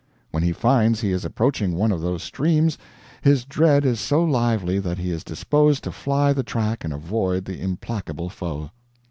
[0.31, 2.75] When he finds he is approaching one of those streams,
[3.21, 7.45] his dread is so lively that he is disposed to fly the track and avoid
[7.45, 8.71] the implacable foe.